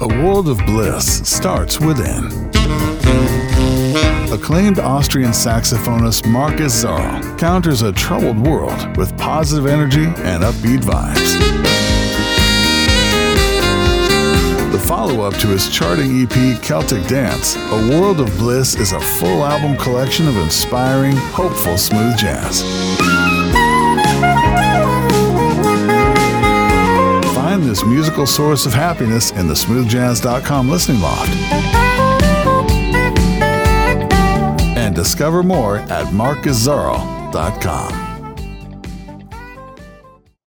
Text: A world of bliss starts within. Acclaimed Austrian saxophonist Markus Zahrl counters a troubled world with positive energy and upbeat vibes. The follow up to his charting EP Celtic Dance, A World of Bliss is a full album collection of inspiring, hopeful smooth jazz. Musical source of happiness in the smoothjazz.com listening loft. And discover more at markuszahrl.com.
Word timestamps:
A 0.00 0.08
world 0.08 0.48
of 0.48 0.58
bliss 0.66 1.26
starts 1.28 1.80
within. 1.80 2.24
Acclaimed 4.32 4.80
Austrian 4.80 5.30
saxophonist 5.30 6.26
Markus 6.26 6.84
Zahrl 6.84 7.38
counters 7.38 7.82
a 7.82 7.92
troubled 7.92 8.38
world 8.38 8.96
with 8.96 9.16
positive 9.16 9.66
energy 9.66 10.04
and 10.04 10.42
upbeat 10.42 10.80
vibes. 10.80 11.34
The 14.72 14.78
follow 14.80 15.22
up 15.22 15.34
to 15.34 15.46
his 15.46 15.68
charting 15.68 16.22
EP 16.22 16.60
Celtic 16.60 17.06
Dance, 17.06 17.54
A 17.56 17.88
World 17.88 18.20
of 18.20 18.36
Bliss 18.36 18.74
is 18.74 18.92
a 18.92 19.00
full 19.00 19.44
album 19.44 19.76
collection 19.76 20.26
of 20.26 20.36
inspiring, 20.36 21.14
hopeful 21.16 21.78
smooth 21.78 22.16
jazz. 22.18 22.64
Musical 27.82 28.26
source 28.26 28.66
of 28.66 28.74
happiness 28.74 29.32
in 29.32 29.48
the 29.48 29.54
smoothjazz.com 29.54 30.68
listening 30.68 31.00
loft. 31.00 31.30
And 34.76 34.94
discover 34.94 35.42
more 35.42 35.78
at 35.78 36.06
markuszahrl.com. 36.06 38.13